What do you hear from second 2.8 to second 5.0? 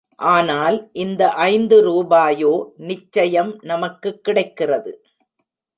நிச்சயம் நமக்குக் கிடைக்கிறது.